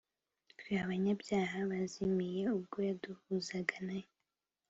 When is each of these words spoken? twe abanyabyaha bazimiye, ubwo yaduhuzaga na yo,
twe 0.59 0.71
abanyabyaha 0.83 1.57
bazimiye, 1.71 2.41
ubwo 2.57 2.77
yaduhuzaga 2.87 3.75
na 3.87 3.95
yo, 4.01 4.09